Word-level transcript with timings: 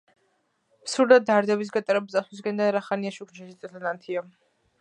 მსურდა 0.85 1.19
დარდების 1.27 1.71
გატარება 1.77 2.13
წარსულისაკენ 2.15 2.63
და 2.63 2.73
რახანია 2.79 3.15
შუქნიშანზე 3.19 3.59
წითლად 3.63 3.91
ანთია. 3.95 4.29